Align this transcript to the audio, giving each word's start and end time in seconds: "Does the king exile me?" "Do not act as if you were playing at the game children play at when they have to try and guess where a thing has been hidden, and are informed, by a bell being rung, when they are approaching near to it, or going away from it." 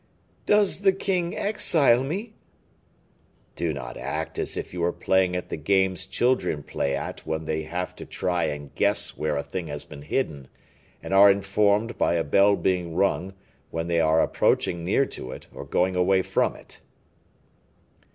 "Does 0.47 0.79
the 0.79 0.93
king 0.93 1.37
exile 1.37 2.03
me?" 2.03 2.33
"Do 3.55 3.71
not 3.71 3.97
act 3.97 4.39
as 4.39 4.57
if 4.57 4.73
you 4.73 4.81
were 4.81 4.91
playing 4.91 5.35
at 5.35 5.49
the 5.49 5.57
game 5.57 5.93
children 5.93 6.63
play 6.63 6.95
at 6.95 7.19
when 7.27 7.45
they 7.45 7.61
have 7.65 7.95
to 7.97 8.05
try 8.07 8.45
and 8.45 8.73
guess 8.73 9.15
where 9.15 9.35
a 9.35 9.43
thing 9.43 9.67
has 9.67 9.85
been 9.85 10.01
hidden, 10.01 10.47
and 11.03 11.13
are 11.13 11.29
informed, 11.29 11.99
by 11.99 12.15
a 12.15 12.23
bell 12.23 12.55
being 12.55 12.95
rung, 12.95 13.35
when 13.69 13.87
they 13.87 13.99
are 13.99 14.21
approaching 14.21 14.83
near 14.83 15.05
to 15.05 15.29
it, 15.29 15.47
or 15.53 15.65
going 15.65 15.95
away 15.95 16.23
from 16.23 16.55
it." 16.55 16.81